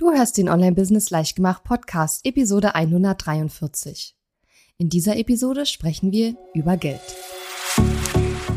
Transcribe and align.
Du 0.00 0.10
hörst 0.12 0.38
den 0.38 0.48
Online-Business 0.48 1.10
Leichtgemacht 1.10 1.62
Podcast, 1.62 2.24
Episode 2.24 2.74
143. 2.74 4.16
In 4.78 4.88
dieser 4.88 5.18
Episode 5.18 5.66
sprechen 5.66 6.10
wir 6.10 6.36
über 6.54 6.78
Geld. 6.78 7.02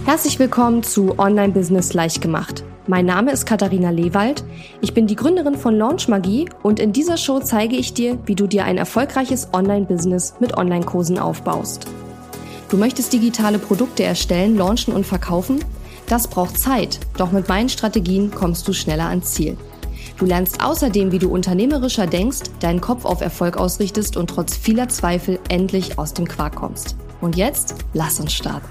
Herzlich 0.05 0.39
willkommen 0.39 0.83
zu 0.83 1.19
Online-Business 1.19 1.93
Leichtgemacht. 1.93 2.63
Mein 2.87 3.05
Name 3.05 3.33
ist 3.33 3.45
Katharina 3.45 3.89
Lewald. 3.89 4.45
Ich 4.79 4.93
bin 4.93 5.05
die 5.05 5.17
Gründerin 5.17 5.57
von 5.57 5.75
Launch 5.75 6.07
Magie 6.07 6.47
und 6.61 6.79
in 6.79 6.93
dieser 6.93 7.17
Show 7.17 7.41
zeige 7.41 7.75
ich 7.75 7.93
dir, 7.93 8.17
wie 8.25 8.35
du 8.35 8.47
dir 8.47 8.63
ein 8.63 8.77
erfolgreiches 8.77 9.49
Online-Business 9.51 10.35
mit 10.39 10.55
Online-Kursen 10.55 11.19
aufbaust. 11.19 11.87
Du 12.69 12.77
möchtest 12.77 13.11
digitale 13.11 13.59
Produkte 13.59 14.03
erstellen, 14.03 14.55
launchen 14.55 14.93
und 14.93 15.05
verkaufen? 15.05 15.59
Das 16.07 16.29
braucht 16.29 16.57
Zeit, 16.57 17.01
doch 17.17 17.33
mit 17.33 17.49
meinen 17.49 17.67
Strategien 17.67 18.31
kommst 18.31 18.65
du 18.65 18.71
schneller 18.71 19.09
ans 19.09 19.33
Ziel. 19.33 19.57
Du 20.17 20.25
lernst 20.25 20.63
außerdem, 20.63 21.11
wie 21.11 21.19
du 21.19 21.29
unternehmerischer 21.29 22.05
denkst, 22.05 22.41
deinen 22.59 22.81
Kopf 22.81 23.03
auf 23.03 23.21
Erfolg 23.21 23.57
ausrichtest 23.57 24.15
und 24.15 24.29
trotz 24.29 24.55
vieler 24.55 24.87
Zweifel 24.87 25.39
endlich 25.49 25.97
aus 25.97 26.13
dem 26.13 26.27
Quark 26.27 26.55
kommst. 26.55 26.95
Und 27.19 27.35
jetzt 27.35 27.75
lass 27.93 28.19
uns 28.19 28.33
starten. 28.33 28.67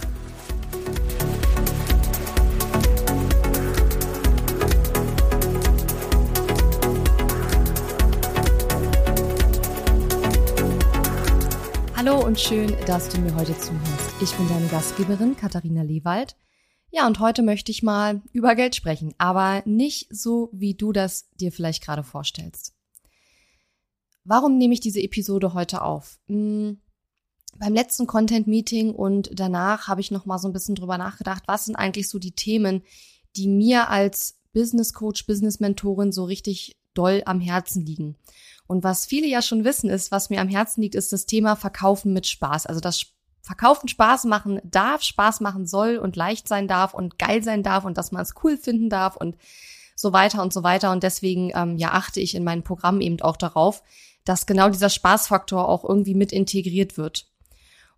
Hallo 11.96 12.24
und 12.24 12.38
schön, 12.38 12.72
dass 12.86 13.08
du 13.08 13.20
mir 13.20 13.34
heute 13.34 13.56
zuhörst. 13.58 14.14
Ich 14.20 14.32
bin 14.32 14.48
deine 14.48 14.66
Gastgeberin 14.66 15.36
Katharina 15.36 15.82
Lewald 15.82 16.36
ja, 16.92 17.06
und 17.06 17.20
heute 17.20 17.42
möchte 17.42 17.72
ich 17.72 17.82
mal 17.82 18.20
über 18.32 18.54
Geld 18.54 18.76
sprechen, 18.76 19.14
aber 19.16 19.62
nicht 19.64 20.08
so, 20.10 20.50
wie 20.52 20.74
du 20.74 20.92
das 20.92 21.30
dir 21.40 21.50
vielleicht 21.50 21.82
gerade 21.82 22.04
vorstellst. 22.04 22.74
Warum 24.24 24.58
nehme 24.58 24.74
ich 24.74 24.80
diese 24.80 25.00
Episode 25.00 25.54
heute 25.54 25.80
auf? 25.80 26.18
Hm, 26.28 26.80
beim 27.58 27.72
letzten 27.72 28.06
Content 28.06 28.46
Meeting 28.46 28.94
und 28.94 29.30
danach 29.32 29.88
habe 29.88 30.02
ich 30.02 30.10
noch 30.10 30.26
mal 30.26 30.38
so 30.38 30.48
ein 30.48 30.52
bisschen 30.52 30.74
drüber 30.74 30.98
nachgedacht, 30.98 31.44
was 31.46 31.64
sind 31.64 31.76
eigentlich 31.76 32.10
so 32.10 32.18
die 32.18 32.32
Themen, 32.32 32.82
die 33.36 33.48
mir 33.48 33.88
als 33.88 34.38
Business 34.52 34.92
Coach, 34.92 35.26
Business 35.26 35.60
Mentorin 35.60 36.12
so 36.12 36.24
richtig 36.24 36.76
doll 36.92 37.22
am 37.24 37.40
Herzen 37.40 37.86
liegen. 37.86 38.16
Und 38.66 38.84
was 38.84 39.06
viele 39.06 39.26
ja 39.26 39.40
schon 39.40 39.64
wissen 39.64 39.88
ist, 39.88 40.12
was 40.12 40.28
mir 40.28 40.42
am 40.42 40.48
Herzen 40.48 40.82
liegt, 40.82 40.94
ist 40.94 41.12
das 41.12 41.24
Thema 41.24 41.56
Verkaufen 41.56 42.12
mit 42.12 42.26
Spaß. 42.26 42.66
Also 42.66 42.80
das 42.80 43.06
Verkaufen 43.42 43.88
Spaß 43.88 44.24
machen 44.24 44.60
darf, 44.64 45.02
Spaß 45.02 45.40
machen 45.40 45.66
soll 45.66 45.96
und 45.98 46.14
leicht 46.14 46.46
sein 46.46 46.68
darf 46.68 46.94
und 46.94 47.18
geil 47.18 47.42
sein 47.42 47.64
darf 47.64 47.84
und 47.84 47.98
dass 47.98 48.12
man 48.12 48.22
es 48.22 48.34
cool 48.42 48.56
finden 48.56 48.88
darf 48.88 49.16
und 49.16 49.36
so 49.96 50.12
weiter 50.12 50.42
und 50.42 50.52
so 50.52 50.62
weiter. 50.62 50.92
Und 50.92 51.02
deswegen 51.02 51.50
ähm, 51.54 51.76
ja 51.76 51.90
achte 51.90 52.20
ich 52.20 52.36
in 52.36 52.44
meinem 52.44 52.62
Programm 52.62 53.00
eben 53.00 53.20
auch 53.20 53.36
darauf, 53.36 53.82
dass 54.24 54.46
genau 54.46 54.68
dieser 54.68 54.88
Spaßfaktor 54.88 55.68
auch 55.68 55.84
irgendwie 55.84 56.14
mit 56.14 56.32
integriert 56.32 56.96
wird. 56.96 57.26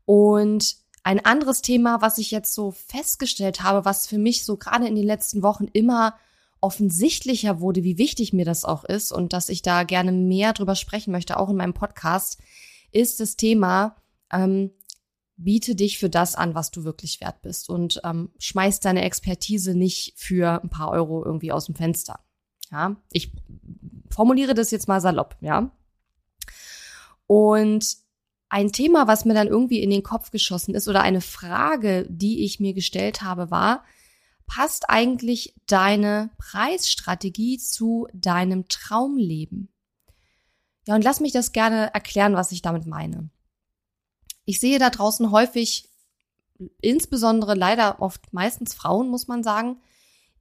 Und 0.06 0.76
ein 1.02 1.24
anderes 1.24 1.60
Thema, 1.60 2.00
was 2.00 2.16
ich 2.16 2.30
jetzt 2.30 2.54
so 2.54 2.70
festgestellt 2.70 3.62
habe, 3.62 3.84
was 3.84 4.06
für 4.06 4.18
mich 4.18 4.44
so 4.44 4.56
gerade 4.56 4.88
in 4.88 4.94
den 4.94 5.04
letzten 5.04 5.42
Wochen 5.42 5.66
immer 5.72 6.14
offensichtlicher 6.62 7.60
wurde, 7.60 7.84
wie 7.84 7.98
wichtig 7.98 8.32
mir 8.32 8.46
das 8.46 8.64
auch 8.64 8.84
ist 8.84 9.12
und 9.12 9.34
dass 9.34 9.50
ich 9.50 9.60
da 9.60 9.82
gerne 9.82 10.12
mehr 10.12 10.54
drüber 10.54 10.74
sprechen 10.74 11.12
möchte, 11.12 11.38
auch 11.38 11.50
in 11.50 11.56
meinem 11.56 11.74
Podcast, 11.74 12.38
ist 12.90 13.20
das 13.20 13.36
Thema, 13.36 13.96
ähm, 14.32 14.70
biete 15.36 15.74
dich 15.74 15.98
für 15.98 16.08
das 16.08 16.36
an, 16.36 16.54
was 16.54 16.70
du 16.70 16.84
wirklich 16.84 17.20
wert 17.20 17.42
bist 17.42 17.68
und 17.68 18.00
ähm, 18.04 18.30
schmeiß 18.38 18.80
deine 18.80 19.02
Expertise 19.02 19.74
nicht 19.74 20.14
für 20.16 20.62
ein 20.62 20.70
paar 20.70 20.90
Euro 20.90 21.24
irgendwie 21.24 21.52
aus 21.52 21.66
dem 21.66 21.74
Fenster. 21.74 22.20
Ja, 22.70 22.96
ich 23.10 23.32
formuliere 24.10 24.54
das 24.54 24.70
jetzt 24.70 24.88
mal 24.88 25.00
salopp, 25.00 25.36
ja. 25.40 25.70
Und 27.26 27.96
ein 28.48 28.70
Thema, 28.70 29.08
was 29.08 29.24
mir 29.24 29.34
dann 29.34 29.48
irgendwie 29.48 29.82
in 29.82 29.90
den 29.90 30.02
Kopf 30.02 30.30
geschossen 30.30 30.74
ist 30.74 30.86
oder 30.86 31.02
eine 31.02 31.20
Frage, 31.20 32.06
die 32.08 32.44
ich 32.44 32.60
mir 32.60 32.74
gestellt 32.74 33.22
habe, 33.22 33.50
war, 33.50 33.84
passt 34.46 34.88
eigentlich 34.88 35.54
deine 35.66 36.30
Preisstrategie 36.38 37.58
zu 37.58 38.06
deinem 38.12 38.68
Traumleben? 38.68 39.70
Ja, 40.86 40.94
und 40.94 41.02
lass 41.02 41.20
mich 41.20 41.32
das 41.32 41.52
gerne 41.52 41.92
erklären, 41.94 42.34
was 42.34 42.52
ich 42.52 42.62
damit 42.62 42.86
meine. 42.86 43.30
Ich 44.44 44.60
sehe 44.60 44.78
da 44.78 44.90
draußen 44.90 45.30
häufig, 45.30 45.88
insbesondere 46.80 47.54
leider 47.54 48.00
oft 48.00 48.32
meistens 48.32 48.74
Frauen, 48.74 49.08
muss 49.08 49.26
man 49.26 49.42
sagen, 49.42 49.80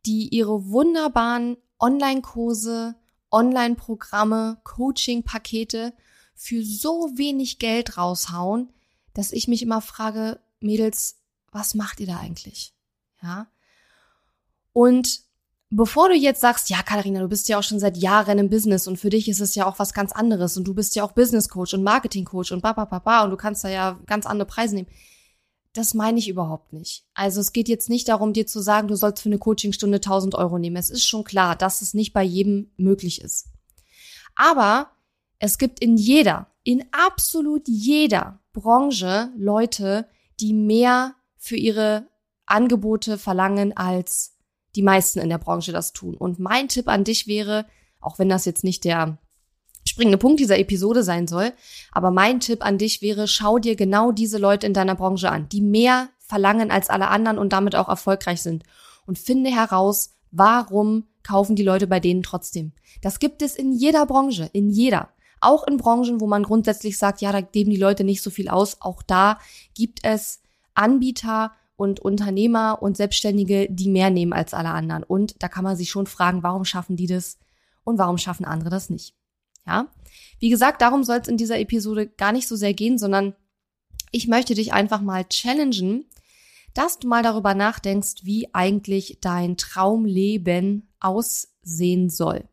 die 0.05 0.29
ihre 0.29 0.69
wunderbaren 0.69 1.57
Online-Kurse, 1.79 2.95
Online-Programme, 3.31 4.59
Coaching-Pakete 4.63 5.93
für 6.35 6.63
so 6.63 7.11
wenig 7.15 7.59
Geld 7.59 7.97
raushauen, 7.97 8.71
dass 9.13 9.31
ich 9.31 9.47
mich 9.47 9.61
immer 9.61 9.81
frage, 9.81 10.39
Mädels, 10.59 11.19
was 11.51 11.73
macht 11.73 11.99
ihr 11.99 12.07
da 12.07 12.17
eigentlich? 12.17 12.73
Ja. 13.21 13.47
Und 14.73 15.21
bevor 15.75 16.09
du 16.09 16.15
jetzt 16.15 16.41
sagst, 16.41 16.69
ja, 16.69 16.83
Katharina, 16.83 17.19
du 17.19 17.27
bist 17.27 17.49
ja 17.49 17.57
auch 17.57 17.63
schon 17.63 17.79
seit 17.79 17.97
Jahren 17.97 18.37
im 18.37 18.49
Business 18.49 18.87
und 18.87 18.97
für 18.97 19.09
dich 19.09 19.27
ist 19.27 19.41
es 19.41 19.55
ja 19.55 19.65
auch 19.65 19.79
was 19.79 19.93
ganz 19.93 20.11
anderes 20.11 20.55
und 20.57 20.65
du 20.65 20.73
bist 20.73 20.95
ja 20.95 21.03
auch 21.03 21.13
Business 21.13 21.49
Coach 21.49 21.73
und 21.73 21.83
Marketing 21.83 22.25
Coach 22.25 22.51
und 22.51 22.61
baba 22.61 22.85
baba 22.85 23.23
und 23.23 23.31
du 23.31 23.37
kannst 23.37 23.63
da 23.63 23.69
ja 23.69 23.99
ganz 24.05 24.25
andere 24.25 24.47
Preise 24.47 24.75
nehmen. 24.75 24.87
Das 25.73 25.95
meine 25.95 26.19
ich 26.19 26.29
überhaupt 26.29 26.71
nicht. 26.71 27.05
Also 27.15 27.41
es 27.41 27.51
geht 27.51 27.67
jetzt 27.67 27.89
nicht 27.89 28.07
darum, 28.07 28.33
dir 28.33 28.45
zu 28.45 28.61
sagen, 28.61 28.87
du 28.87 28.95
sollst 28.95 29.23
für 29.23 29.29
eine 29.29 29.39
Coachingstunde 29.39 29.97
1000 29.97 30.35
Euro 30.35 30.59
nehmen. 30.59 30.75
Es 30.75 30.91
ist 30.91 31.05
schon 31.05 31.23
klar, 31.23 31.55
dass 31.55 31.81
es 31.81 31.95
nicht 31.95 32.13
bei 32.13 32.23
jedem 32.23 32.71
möglich 32.77 33.21
ist. 33.21 33.47
Aber 34.35 34.91
es 35.39 35.57
gibt 35.57 35.79
in 35.79 35.97
jeder, 35.97 36.47
in 36.63 36.85
absolut 36.91 37.67
jeder 37.67 38.39
Branche 38.53 39.31
Leute, 39.35 40.07
die 40.39 40.53
mehr 40.53 41.15
für 41.37 41.55
ihre 41.55 42.07
Angebote 42.45 43.17
verlangen 43.17 43.75
als 43.75 44.33
die 44.75 44.83
meisten 44.83 45.19
in 45.19 45.29
der 45.29 45.37
Branche 45.37 45.71
das 45.71 45.93
tun. 45.93 46.15
Und 46.15 46.39
mein 46.39 46.67
Tipp 46.67 46.87
an 46.87 47.03
dich 47.03 47.27
wäre, 47.27 47.65
auch 48.01 48.19
wenn 48.19 48.29
das 48.29 48.45
jetzt 48.45 48.63
nicht 48.63 48.83
der 48.83 49.17
springende 49.85 50.17
Punkt 50.17 50.39
dieser 50.39 50.57
Episode 50.59 51.03
sein 51.03 51.27
soll, 51.27 51.53
aber 51.91 52.11
mein 52.11 52.39
Tipp 52.39 52.65
an 52.65 52.77
dich 52.77 53.01
wäre, 53.01 53.27
schau 53.27 53.59
dir 53.59 53.75
genau 53.75 54.11
diese 54.11 54.37
Leute 54.37 54.65
in 54.65 54.73
deiner 54.73 54.95
Branche 54.95 55.29
an, 55.29 55.49
die 55.49 55.61
mehr 55.61 56.09
verlangen 56.19 56.71
als 56.71 56.89
alle 56.89 57.09
anderen 57.09 57.37
und 57.37 57.53
damit 57.53 57.75
auch 57.75 57.89
erfolgreich 57.89 58.41
sind. 58.41 58.63
Und 59.05 59.19
finde 59.19 59.49
heraus, 59.49 60.15
warum 60.31 61.05
kaufen 61.23 61.55
die 61.55 61.63
Leute 61.63 61.87
bei 61.87 61.99
denen 61.99 62.23
trotzdem. 62.23 62.73
Das 63.01 63.19
gibt 63.19 63.41
es 63.41 63.55
in 63.55 63.71
jeder 63.71 64.05
Branche, 64.05 64.49
in 64.53 64.69
jeder. 64.69 65.09
Auch 65.39 65.65
in 65.67 65.77
Branchen, 65.77 66.21
wo 66.21 66.27
man 66.27 66.43
grundsätzlich 66.43 66.97
sagt, 66.97 67.21
ja, 67.21 67.31
da 67.31 67.41
geben 67.41 67.71
die 67.71 67.77
Leute 67.77 68.03
nicht 68.03 68.21
so 68.21 68.29
viel 68.29 68.49
aus. 68.49 68.81
Auch 68.81 69.03
da 69.03 69.39
gibt 69.73 69.99
es 70.03 70.41
Anbieter 70.73 71.51
und 71.75 71.99
Unternehmer 71.99 72.81
und 72.81 72.97
Selbstständige, 72.97 73.67
die 73.69 73.89
mehr 73.89 74.09
nehmen 74.09 74.33
als 74.33 74.53
alle 74.53 74.69
anderen. 74.69 75.03
Und 75.03 75.41
da 75.41 75.47
kann 75.47 75.63
man 75.63 75.75
sich 75.75 75.89
schon 75.89 76.07
fragen, 76.07 76.43
warum 76.43 76.65
schaffen 76.65 76.95
die 76.95 77.07
das 77.07 77.39
und 77.83 77.97
warum 77.97 78.17
schaffen 78.17 78.45
andere 78.45 78.69
das 78.69 78.89
nicht? 78.89 79.15
Ja, 79.65 79.87
wie 80.39 80.49
gesagt, 80.49 80.81
darum 80.81 81.03
soll 81.03 81.19
es 81.19 81.27
in 81.27 81.37
dieser 81.37 81.59
Episode 81.59 82.07
gar 82.07 82.31
nicht 82.31 82.47
so 82.47 82.55
sehr 82.55 82.73
gehen, 82.73 82.97
sondern 82.97 83.33
ich 84.11 84.27
möchte 84.27 84.53
dich 84.55 84.73
einfach 84.73 85.01
mal 85.01 85.25
challengen, 85.25 86.05
dass 86.73 86.99
du 86.99 87.07
mal 87.07 87.23
darüber 87.23 87.53
nachdenkst, 87.53 88.23
wie 88.23 88.53
eigentlich 88.53 89.19
dein 89.21 89.57
Traumleben 89.57 90.91
aussehen 90.99 92.09
soll. 92.09 92.47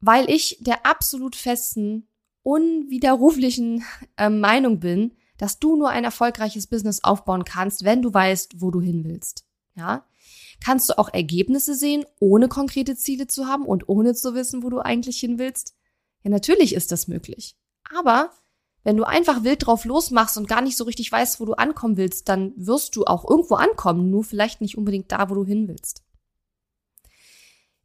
Weil 0.00 0.30
ich 0.30 0.58
der 0.60 0.86
absolut 0.86 1.36
festen, 1.36 2.08
unwiderruflichen 2.42 3.84
äh, 4.16 4.30
Meinung 4.30 4.80
bin, 4.80 5.12
dass 5.40 5.58
du 5.58 5.74
nur 5.74 5.88
ein 5.88 6.04
erfolgreiches 6.04 6.66
Business 6.66 7.02
aufbauen 7.02 7.44
kannst, 7.44 7.82
wenn 7.82 8.02
du 8.02 8.12
weißt, 8.12 8.60
wo 8.60 8.70
du 8.70 8.82
hin 8.82 9.04
willst. 9.04 9.46
Ja? 9.74 10.04
Kannst 10.62 10.90
du 10.90 10.98
auch 10.98 11.08
Ergebnisse 11.08 11.74
sehen, 11.74 12.04
ohne 12.18 12.48
konkrete 12.48 12.94
Ziele 12.94 13.26
zu 13.26 13.46
haben 13.46 13.64
und 13.64 13.88
ohne 13.88 14.14
zu 14.14 14.34
wissen, 14.34 14.62
wo 14.62 14.68
du 14.68 14.80
eigentlich 14.80 15.18
hin 15.18 15.38
willst? 15.38 15.74
Ja, 16.22 16.30
natürlich 16.30 16.74
ist 16.74 16.92
das 16.92 17.08
möglich. 17.08 17.56
Aber 17.96 18.32
wenn 18.84 18.98
du 18.98 19.04
einfach 19.04 19.42
wild 19.42 19.64
drauf 19.64 19.86
losmachst 19.86 20.36
und 20.36 20.46
gar 20.46 20.60
nicht 20.60 20.76
so 20.76 20.84
richtig 20.84 21.10
weißt, 21.10 21.40
wo 21.40 21.46
du 21.46 21.54
ankommen 21.54 21.96
willst, 21.96 22.28
dann 22.28 22.52
wirst 22.56 22.94
du 22.94 23.04
auch 23.04 23.28
irgendwo 23.28 23.54
ankommen, 23.54 24.10
nur 24.10 24.24
vielleicht 24.24 24.60
nicht 24.60 24.76
unbedingt 24.76 25.10
da, 25.10 25.30
wo 25.30 25.34
du 25.34 25.46
hin 25.46 25.68
willst. 25.68 26.02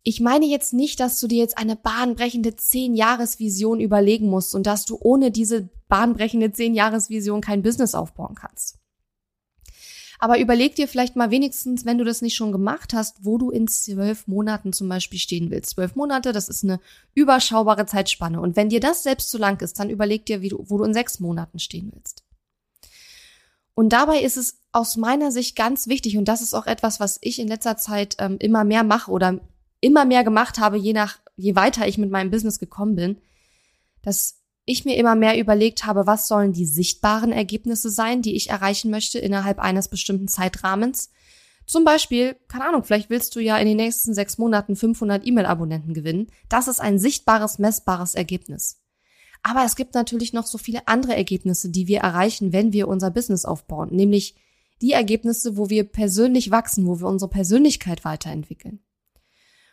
Ich 0.08 0.22
meine 0.22 0.46
jetzt 0.46 0.72
nicht, 0.72 1.00
dass 1.00 1.20
du 1.20 1.28
dir 1.28 1.40
jetzt 1.40 1.58
eine 1.58 1.76
bahnbrechende 1.76 2.56
Zehn-Jahres-Vision 2.56 3.80
überlegen 3.80 4.30
musst 4.30 4.54
und 4.54 4.68
dass 4.68 4.86
du 4.86 5.00
ohne 5.02 5.32
diese 5.32 5.68
bahnbrechende 5.88 6.52
Zehn-Jahres-Vision 6.52 7.42
kein 7.42 7.64
Business 7.64 7.96
aufbauen 7.96 8.36
kannst. 8.36 8.78
Aber 10.20 10.40
überleg 10.40 10.76
dir 10.76 10.88
vielleicht 10.88 11.16
mal 11.16 11.32
wenigstens, 11.32 11.86
wenn 11.86 11.98
du 11.98 12.04
das 12.04 12.22
nicht 12.22 12.36
schon 12.36 12.52
gemacht 12.52 12.94
hast, 12.94 13.26
wo 13.26 13.40
du 13.40 13.50
in 13.50 13.68
zwölf 13.68 14.28
Monaten 14.28 14.74
zum 14.74 14.88
Beispiel 14.88 15.18
stehen 15.18 15.50
willst. 15.50 15.72
Zwölf 15.72 15.96
Monate, 15.96 16.34
das 16.34 16.50
ist 16.50 16.64
eine 16.64 16.80
überschaubare 17.16 17.88
Zeitspanne. 17.88 18.40
Und 18.40 18.56
wenn 18.56 18.70
dir 18.70 18.80
das 18.80 19.02
selbst 19.02 19.32
zu 19.32 19.40
lang 19.40 19.60
ist, 19.62 19.80
dann 19.80 19.90
überleg 19.90 20.24
dir, 20.28 20.42
wie 20.42 20.50
du, 20.50 20.64
wo 20.68 20.78
du 20.78 20.84
in 20.84 20.94
sechs 20.94 21.20
Monaten 21.20 21.58
stehen 21.58 21.92
willst. 21.92 22.24
Und 23.74 23.90
dabei 23.90 24.22
ist 24.22 24.38
es 24.38 24.60
aus 24.72 24.98
meiner 24.98 25.32
Sicht 25.32 25.56
ganz 25.56 25.88
wichtig, 25.88 26.16
und 26.16 26.28
das 26.28 26.44
ist 26.44 26.54
auch 26.54 26.68
etwas, 26.68 27.00
was 27.00 27.18
ich 27.22 27.40
in 27.40 27.48
letzter 27.48 27.76
Zeit 27.76 28.16
ähm, 28.20 28.38
immer 28.40 28.64
mehr 28.64 28.84
mache 28.84 29.10
oder 29.10 29.42
immer 29.86 30.06
mehr 30.06 30.24
gemacht 30.24 30.58
habe, 30.58 30.78
je 30.78 30.94
nach 30.94 31.20
je 31.38 31.56
weiter 31.56 31.88
ich 31.88 31.98
mit 31.98 32.10
meinem 32.10 32.32
Business 32.32 32.60
gekommen 32.60 32.96
bin, 32.96 33.18
dass 34.02 34.42
ich 34.66 34.84
mir 34.84 34.98
immer 34.98 35.16
mehr 35.16 35.40
überlegt 35.40 35.86
habe, 35.86 36.08
was 36.08 36.28
sollen 36.28 36.54
die 36.54 36.66
sichtbaren 36.66 37.32
Ergebnisse 37.32 37.90
sein, 37.90 38.22
die 38.22 38.36
ich 38.36 38.50
erreichen 38.50 38.90
möchte 38.90 39.20
innerhalb 39.20 39.60
eines 39.60 39.90
bestimmten 39.90 40.28
Zeitrahmens. 40.28 41.12
Zum 41.68 41.84
Beispiel, 41.84 42.36
keine 42.48 42.66
Ahnung, 42.66 42.84
vielleicht 42.84 43.10
willst 43.10 43.36
du 43.36 43.40
ja 43.40 43.58
in 43.58 43.68
den 43.68 43.78
nächsten 43.78 44.14
sechs 44.14 44.38
Monaten 44.38 44.76
500 44.76 45.26
E-Mail-Abonnenten 45.26 45.94
gewinnen. 45.94 46.28
Das 46.50 46.68
ist 46.68 46.80
ein 46.80 46.98
sichtbares, 47.00 47.60
messbares 47.60 48.16
Ergebnis. 48.16 48.82
Aber 49.44 49.64
es 49.66 49.76
gibt 49.76 49.94
natürlich 49.94 50.34
noch 50.34 50.48
so 50.48 50.58
viele 50.58 50.88
andere 50.88 51.16
Ergebnisse, 51.16 51.70
die 51.70 51.88
wir 51.88 52.00
erreichen, 52.00 52.52
wenn 52.52 52.74
wir 52.74 52.88
unser 52.88 53.12
Business 53.12 53.46
aufbauen, 53.46 53.90
nämlich 53.92 54.36
die 54.82 54.94
Ergebnisse, 54.94 55.58
wo 55.58 55.70
wir 55.70 55.84
persönlich 55.84 56.50
wachsen, 56.50 56.88
wo 56.88 57.00
wir 57.00 57.08
unsere 57.08 57.30
Persönlichkeit 57.30 58.04
weiterentwickeln. 58.04 58.80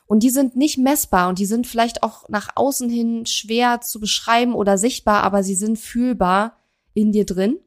Und 0.07 0.23
die 0.23 0.31
sind 0.31 0.57
nicht 0.57 0.79
messbar 0.79 1.29
und 1.29 1.39
die 1.39 1.47
sind 1.47 1.67
vielleicht 1.67 2.03
auch 2.03 2.29
nach 2.29 2.51
außen 2.55 2.91
hin 2.91 3.25
schwer 3.27 3.81
zu 3.81 4.01
beschreiben 4.01 4.55
oder 4.55 4.77
sichtbar, 4.77 5.23
aber 5.23 5.43
sie 5.43 5.55
sind 5.55 5.79
fühlbar 5.79 6.59
in 6.93 7.13
dir 7.13 7.25
drin. 7.25 7.59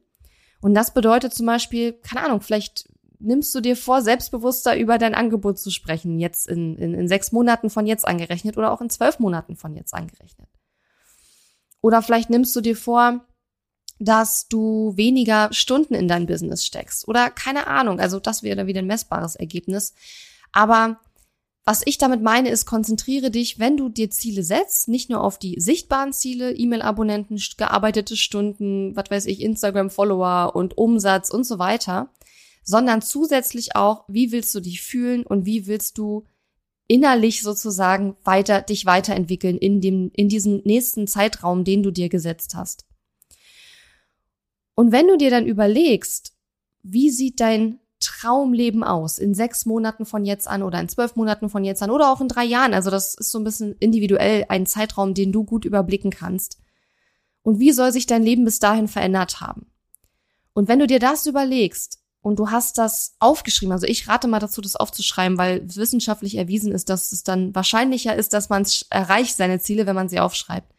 Und 0.60 0.74
das 0.74 0.94
bedeutet 0.94 1.34
zum 1.34 1.46
Beispiel, 1.46 1.92
keine 1.92 2.24
Ahnung, 2.24 2.40
vielleicht 2.40 2.88
nimmst 3.18 3.54
du 3.54 3.60
dir 3.60 3.76
vor, 3.76 4.02
selbstbewusster 4.02 4.76
über 4.76 4.98
dein 4.98 5.14
Angebot 5.14 5.58
zu 5.58 5.70
sprechen, 5.70 6.18
jetzt 6.18 6.46
in, 6.48 6.76
in, 6.76 6.94
in 6.94 7.08
sechs 7.08 7.32
Monaten 7.32 7.70
von 7.70 7.86
jetzt 7.86 8.06
angerechnet 8.06 8.56
oder 8.56 8.72
auch 8.72 8.80
in 8.80 8.90
zwölf 8.90 9.18
Monaten 9.18 9.56
von 9.56 9.74
jetzt 9.74 9.94
angerechnet. 9.94 10.48
Oder 11.80 12.02
vielleicht 12.02 12.30
nimmst 12.30 12.54
du 12.54 12.60
dir 12.60 12.76
vor, 12.76 13.24
dass 13.98 14.48
du 14.48 14.92
weniger 14.96 15.48
Stunden 15.52 15.94
in 15.94 16.08
dein 16.08 16.26
Business 16.26 16.64
steckst. 16.64 17.08
Oder 17.08 17.30
keine 17.30 17.66
Ahnung, 17.66 18.00
also 18.00 18.20
das 18.20 18.42
wäre 18.42 18.66
wieder 18.66 18.80
ein 18.80 18.86
messbares 18.86 19.36
Ergebnis. 19.36 19.94
Aber 20.52 21.00
was 21.66 21.82
ich 21.84 21.98
damit 21.98 22.22
meine, 22.22 22.48
ist, 22.50 22.64
konzentriere 22.64 23.32
dich, 23.32 23.58
wenn 23.58 23.76
du 23.76 23.88
dir 23.88 24.08
Ziele 24.08 24.44
setzt, 24.44 24.86
nicht 24.86 25.10
nur 25.10 25.20
auf 25.20 25.36
die 25.36 25.60
sichtbaren 25.60 26.12
Ziele, 26.12 26.52
E-Mail-Abonnenten, 26.52 27.42
gearbeitete 27.58 28.16
Stunden, 28.16 28.94
was 28.94 29.10
weiß 29.10 29.26
ich, 29.26 29.40
Instagram-Follower 29.40 30.54
und 30.54 30.78
Umsatz 30.78 31.28
und 31.28 31.42
so 31.42 31.58
weiter, 31.58 32.08
sondern 32.62 33.02
zusätzlich 33.02 33.74
auch, 33.74 34.04
wie 34.06 34.30
willst 34.30 34.54
du 34.54 34.60
dich 34.60 34.80
fühlen 34.80 35.26
und 35.26 35.44
wie 35.44 35.66
willst 35.66 35.98
du 35.98 36.24
innerlich 36.86 37.42
sozusagen 37.42 38.16
weiter, 38.22 38.62
dich 38.62 38.86
weiterentwickeln 38.86 39.58
in 39.58 39.80
dem, 39.80 40.12
in 40.14 40.28
diesem 40.28 40.62
nächsten 40.64 41.08
Zeitraum, 41.08 41.64
den 41.64 41.82
du 41.82 41.90
dir 41.90 42.08
gesetzt 42.08 42.54
hast. 42.54 42.86
Und 44.76 44.92
wenn 44.92 45.08
du 45.08 45.16
dir 45.16 45.30
dann 45.30 45.46
überlegst, 45.46 46.32
wie 46.84 47.10
sieht 47.10 47.40
dein 47.40 47.80
Traumleben 48.06 48.84
aus 48.84 49.18
in 49.18 49.34
sechs 49.34 49.66
Monaten 49.66 50.06
von 50.06 50.24
jetzt 50.24 50.46
an 50.46 50.62
oder 50.62 50.80
in 50.80 50.88
zwölf 50.88 51.16
Monaten 51.16 51.48
von 51.48 51.64
jetzt 51.64 51.82
an 51.82 51.90
oder 51.90 52.12
auch 52.12 52.20
in 52.20 52.28
drei 52.28 52.44
Jahren. 52.44 52.72
Also 52.72 52.90
das 52.90 53.14
ist 53.14 53.32
so 53.32 53.38
ein 53.38 53.44
bisschen 53.44 53.74
individuell 53.80 54.46
ein 54.48 54.64
Zeitraum, 54.64 55.12
den 55.12 55.32
du 55.32 55.44
gut 55.44 55.64
überblicken 55.64 56.10
kannst. 56.10 56.58
Und 57.42 57.58
wie 57.58 57.72
soll 57.72 57.92
sich 57.92 58.06
dein 58.06 58.22
Leben 58.22 58.44
bis 58.44 58.60
dahin 58.60 58.88
verändert 58.88 59.40
haben? 59.40 59.66
Und 60.52 60.68
wenn 60.68 60.78
du 60.78 60.86
dir 60.86 61.00
das 61.00 61.26
überlegst 61.26 62.00
und 62.22 62.38
du 62.38 62.50
hast 62.50 62.78
das 62.78 63.16
aufgeschrieben, 63.18 63.72
also 63.72 63.86
ich 63.86 64.08
rate 64.08 64.28
mal 64.28 64.38
dazu, 64.38 64.60
das 64.60 64.76
aufzuschreiben, 64.76 65.36
weil 65.36 65.62
wissenschaftlich 65.76 66.36
erwiesen 66.36 66.72
ist, 66.72 66.88
dass 66.88 67.12
es 67.12 67.24
dann 67.24 67.54
wahrscheinlicher 67.54 68.16
ist, 68.16 68.32
dass 68.32 68.48
man 68.48 68.66
erreicht 68.90 69.36
seine 69.36 69.60
Ziele, 69.60 69.86
wenn 69.86 69.94
man 69.94 70.08
sie 70.08 70.20
aufschreibt. 70.20 70.72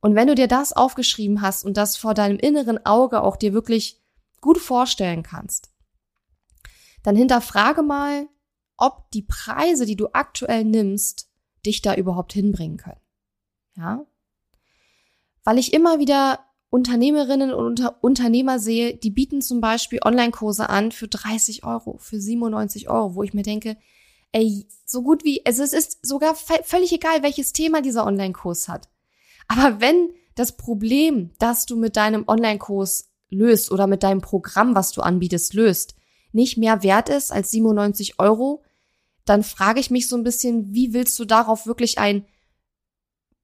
Und 0.00 0.16
wenn 0.16 0.26
du 0.26 0.34
dir 0.34 0.48
das 0.48 0.72
aufgeschrieben 0.72 1.40
hast 1.40 1.64
und 1.64 1.76
das 1.76 1.96
vor 1.96 2.14
deinem 2.14 2.38
inneren 2.38 2.84
Auge 2.84 3.22
auch 3.22 3.36
dir 3.36 3.52
wirklich 3.52 4.00
gut 4.40 4.58
vorstellen 4.58 5.22
kannst, 5.22 5.71
dann 7.02 7.16
hinterfrage 7.16 7.82
mal, 7.82 8.28
ob 8.76 9.10
die 9.12 9.22
Preise, 9.22 9.86
die 9.86 9.96
du 9.96 10.08
aktuell 10.12 10.64
nimmst, 10.64 11.28
dich 11.64 11.82
da 11.82 11.94
überhaupt 11.94 12.32
hinbringen 12.32 12.76
können. 12.76 13.00
Ja? 13.76 14.06
Weil 15.44 15.58
ich 15.58 15.72
immer 15.72 15.98
wieder 15.98 16.40
Unternehmerinnen 16.70 17.52
und 17.52 17.64
Unter 17.64 17.96
Unternehmer 18.00 18.58
sehe, 18.58 18.96
die 18.96 19.10
bieten 19.10 19.42
zum 19.42 19.60
Beispiel 19.60 20.00
Online-Kurse 20.02 20.70
an 20.70 20.90
für 20.90 21.06
30 21.06 21.64
Euro, 21.64 21.98
für 21.98 22.18
97 22.18 22.88
Euro, 22.88 23.14
wo 23.14 23.22
ich 23.22 23.34
mir 23.34 23.42
denke, 23.42 23.76
ey, 24.32 24.66
so 24.86 25.02
gut 25.02 25.22
wie, 25.24 25.44
also 25.44 25.62
es 25.62 25.74
ist 25.74 26.04
sogar 26.04 26.34
völlig 26.34 26.92
egal, 26.92 27.22
welches 27.22 27.52
Thema 27.52 27.82
dieser 27.82 28.06
Online-Kurs 28.06 28.68
hat. 28.68 28.88
Aber 29.48 29.80
wenn 29.80 30.10
das 30.34 30.56
Problem, 30.56 31.32
das 31.38 31.66
du 31.66 31.76
mit 31.76 31.96
deinem 31.96 32.24
Online-Kurs 32.26 33.10
löst 33.28 33.70
oder 33.70 33.86
mit 33.86 34.02
deinem 34.02 34.22
Programm, 34.22 34.74
was 34.74 34.92
du 34.92 35.02
anbietest, 35.02 35.52
löst, 35.52 35.94
nicht 36.32 36.58
mehr 36.58 36.82
wert 36.82 37.08
ist 37.08 37.32
als 37.32 37.50
97 37.50 38.18
Euro, 38.18 38.62
dann 39.24 39.42
frage 39.42 39.80
ich 39.80 39.90
mich 39.90 40.08
so 40.08 40.16
ein 40.16 40.24
bisschen, 40.24 40.72
wie 40.74 40.92
willst 40.92 41.18
du 41.18 41.24
darauf 41.24 41.66
wirklich 41.66 41.98
ein 41.98 42.24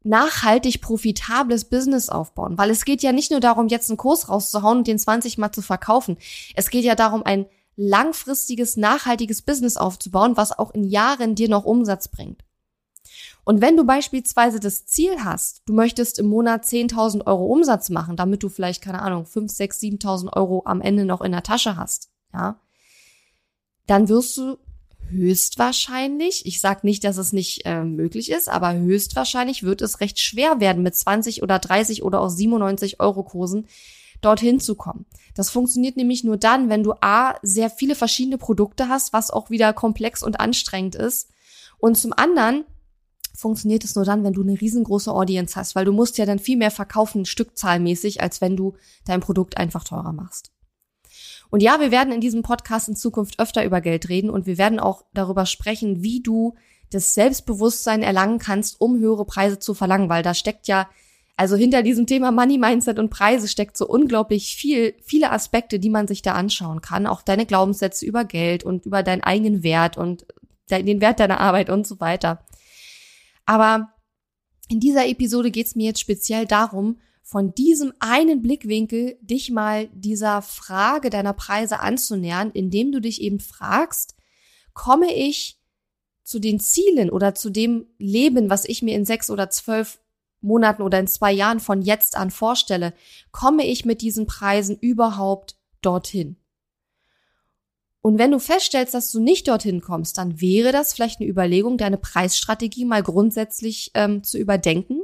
nachhaltig 0.02 0.80
profitables 0.80 1.66
Business 1.66 2.08
aufbauen? 2.08 2.58
Weil 2.58 2.70
es 2.70 2.84
geht 2.84 3.02
ja 3.02 3.12
nicht 3.12 3.30
nur 3.30 3.40
darum, 3.40 3.68
jetzt 3.68 3.90
einen 3.90 3.96
Kurs 3.96 4.28
rauszuhauen 4.28 4.78
und 4.78 4.86
den 4.86 4.98
20 4.98 5.38
mal 5.38 5.52
zu 5.52 5.62
verkaufen. 5.62 6.16
Es 6.54 6.70
geht 6.70 6.84
ja 6.84 6.94
darum, 6.94 7.22
ein 7.22 7.46
langfristiges, 7.76 8.76
nachhaltiges 8.76 9.42
Business 9.42 9.76
aufzubauen, 9.76 10.36
was 10.36 10.58
auch 10.58 10.72
in 10.72 10.84
Jahren 10.84 11.34
dir 11.34 11.48
noch 11.48 11.64
Umsatz 11.64 12.08
bringt. 12.08 12.42
Und 13.44 13.60
wenn 13.62 13.76
du 13.76 13.84
beispielsweise 13.84 14.60
das 14.60 14.84
Ziel 14.86 15.24
hast, 15.24 15.62
du 15.66 15.72
möchtest 15.72 16.18
im 16.18 16.26
Monat 16.26 16.64
10.000 16.64 17.26
Euro 17.26 17.46
Umsatz 17.46 17.88
machen, 17.88 18.16
damit 18.16 18.42
du 18.42 18.48
vielleicht, 18.48 18.82
keine 18.82 19.00
Ahnung, 19.00 19.24
5, 19.24 19.50
6, 19.50 19.80
7.000 19.80 20.32
Euro 20.36 20.62
am 20.66 20.80
Ende 20.80 21.04
noch 21.04 21.22
in 21.22 21.32
der 21.32 21.42
Tasche 21.42 21.76
hast, 21.76 22.10
ja, 22.34 22.60
dann 23.88 24.08
wirst 24.08 24.36
du 24.36 24.58
höchstwahrscheinlich, 25.10 26.44
ich 26.46 26.60
sage 26.60 26.80
nicht, 26.82 27.02
dass 27.02 27.16
es 27.16 27.32
nicht 27.32 27.62
äh, 27.64 27.82
möglich 27.82 28.30
ist, 28.30 28.48
aber 28.48 28.74
höchstwahrscheinlich 28.74 29.62
wird 29.62 29.80
es 29.80 30.00
recht 30.00 30.20
schwer 30.20 30.60
werden, 30.60 30.82
mit 30.82 30.94
20 30.94 31.42
oder 31.42 31.58
30 31.58 32.02
oder 32.02 32.20
auch 32.20 32.28
97 32.28 33.00
Euro 33.00 33.22
Kursen 33.22 33.66
dorthin 34.20 34.60
zu 34.60 34.74
kommen. 34.74 35.06
Das 35.34 35.48
funktioniert 35.48 35.96
nämlich 35.96 36.24
nur 36.24 36.36
dann, 36.36 36.68
wenn 36.68 36.82
du 36.82 36.92
A, 37.00 37.36
sehr 37.42 37.70
viele 37.70 37.94
verschiedene 37.94 38.36
Produkte 38.36 38.88
hast, 38.88 39.12
was 39.12 39.30
auch 39.30 39.48
wieder 39.48 39.72
komplex 39.72 40.22
und 40.22 40.38
anstrengend 40.38 40.94
ist. 40.94 41.30
Und 41.78 41.96
zum 41.96 42.12
anderen 42.12 42.64
funktioniert 43.34 43.84
es 43.84 43.94
nur 43.94 44.04
dann, 44.04 44.24
wenn 44.24 44.32
du 44.34 44.42
eine 44.42 44.60
riesengroße 44.60 45.12
Audience 45.12 45.56
hast, 45.56 45.76
weil 45.76 45.86
du 45.86 45.92
musst 45.92 46.18
ja 46.18 46.26
dann 46.26 46.40
viel 46.40 46.58
mehr 46.58 46.72
verkaufen, 46.72 47.24
stückzahlmäßig, 47.24 48.20
als 48.20 48.42
wenn 48.42 48.56
du 48.56 48.74
dein 49.06 49.20
Produkt 49.20 49.56
einfach 49.56 49.84
teurer 49.84 50.12
machst. 50.12 50.50
Und 51.50 51.62
ja, 51.62 51.80
wir 51.80 51.90
werden 51.90 52.12
in 52.12 52.20
diesem 52.20 52.42
Podcast 52.42 52.88
in 52.88 52.96
Zukunft 52.96 53.38
öfter 53.38 53.64
über 53.64 53.80
Geld 53.80 54.08
reden 54.08 54.30
und 54.30 54.46
wir 54.46 54.58
werden 54.58 54.80
auch 54.80 55.04
darüber 55.14 55.46
sprechen, 55.46 56.02
wie 56.02 56.20
du 56.20 56.54
das 56.90 57.14
Selbstbewusstsein 57.14 58.02
erlangen 58.02 58.38
kannst, 58.38 58.80
um 58.80 58.98
höhere 58.98 59.24
Preise 59.24 59.58
zu 59.58 59.74
verlangen, 59.74 60.08
weil 60.08 60.22
da 60.22 60.34
steckt 60.34 60.68
ja, 60.68 60.88
also 61.36 61.54
hinter 61.54 61.82
diesem 61.82 62.06
Thema 62.06 62.32
Money 62.32 62.58
Mindset 62.58 62.98
und 62.98 63.10
Preise 63.10 63.46
steckt 63.46 63.76
so 63.76 63.86
unglaublich 63.86 64.56
viel, 64.56 64.94
viele 65.02 65.30
Aspekte, 65.30 65.78
die 65.78 65.90
man 65.90 66.08
sich 66.08 66.20
da 66.20 66.32
anschauen 66.32 66.80
kann. 66.80 67.06
Auch 67.06 67.22
deine 67.22 67.46
Glaubenssätze 67.46 68.04
über 68.04 68.24
Geld 68.24 68.64
und 68.64 68.86
über 68.86 69.04
deinen 69.04 69.22
eigenen 69.22 69.62
Wert 69.62 69.96
und 69.96 70.26
den 70.68 71.00
Wert 71.00 71.20
deiner 71.20 71.40
Arbeit 71.40 71.70
und 71.70 71.86
so 71.86 72.00
weiter. 72.00 72.44
Aber 73.46 73.92
in 74.68 74.80
dieser 74.80 75.06
Episode 75.06 75.50
geht 75.50 75.68
es 75.68 75.76
mir 75.76 75.86
jetzt 75.86 76.00
speziell 76.00 76.44
darum, 76.44 76.98
von 77.22 77.54
diesem 77.54 77.92
einen 77.98 78.42
Blickwinkel 78.42 79.18
dich 79.20 79.50
mal 79.50 79.88
dieser 79.92 80.42
Frage 80.42 81.10
deiner 81.10 81.34
Preise 81.34 81.80
anzunähern, 81.80 82.50
indem 82.52 82.92
du 82.92 83.00
dich 83.00 83.20
eben 83.20 83.40
fragst, 83.40 84.16
komme 84.72 85.12
ich 85.14 85.58
zu 86.22 86.38
den 86.38 86.60
Zielen 86.60 87.10
oder 87.10 87.34
zu 87.34 87.50
dem 87.50 87.86
Leben, 87.98 88.50
was 88.50 88.64
ich 88.64 88.82
mir 88.82 88.94
in 88.94 89.04
sechs 89.04 89.30
oder 89.30 89.50
zwölf 89.50 90.00
Monaten 90.40 90.82
oder 90.82 91.00
in 91.00 91.06
zwei 91.06 91.32
Jahren 91.32 91.60
von 91.60 91.82
jetzt 91.82 92.16
an 92.16 92.30
vorstelle, 92.30 92.94
komme 93.32 93.66
ich 93.66 93.84
mit 93.84 94.02
diesen 94.02 94.26
Preisen 94.26 94.78
überhaupt 94.78 95.56
dorthin? 95.82 96.36
Und 98.00 98.18
wenn 98.18 98.30
du 98.30 98.38
feststellst, 98.38 98.94
dass 98.94 99.10
du 99.10 99.20
nicht 99.20 99.48
dorthin 99.48 99.80
kommst, 99.80 100.18
dann 100.18 100.40
wäre 100.40 100.70
das 100.72 100.94
vielleicht 100.94 101.20
eine 101.20 101.28
Überlegung, 101.28 101.78
deine 101.78 101.98
Preisstrategie 101.98 102.84
mal 102.84 103.02
grundsätzlich 103.02 103.90
ähm, 103.94 104.22
zu 104.22 104.38
überdenken 104.38 105.02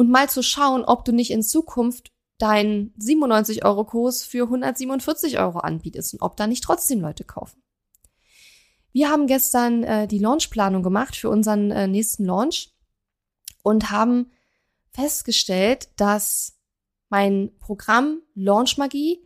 und 0.00 0.08
mal 0.08 0.30
zu 0.30 0.42
schauen, 0.42 0.82
ob 0.82 1.04
du 1.04 1.12
nicht 1.12 1.30
in 1.30 1.42
Zukunft 1.42 2.10
deinen 2.38 2.94
97 2.96 3.66
Euro 3.66 3.84
Kurs 3.84 4.22
für 4.22 4.44
147 4.44 5.38
Euro 5.38 5.58
anbietest 5.58 6.14
und 6.14 6.22
ob 6.22 6.38
da 6.38 6.46
nicht 6.46 6.64
trotzdem 6.64 7.02
Leute 7.02 7.22
kaufen. 7.22 7.62
Wir 8.92 9.10
haben 9.10 9.26
gestern 9.26 9.84
äh, 9.84 10.08
die 10.08 10.18
Launchplanung 10.18 10.82
gemacht 10.82 11.16
für 11.16 11.28
unseren 11.28 11.70
äh, 11.70 11.86
nächsten 11.86 12.24
Launch 12.24 12.70
und 13.62 13.90
haben 13.90 14.30
festgestellt, 14.90 15.90
dass 15.96 16.56
mein 17.10 17.50
Programm 17.58 18.22
Launch 18.34 18.78
Magie 18.78 19.20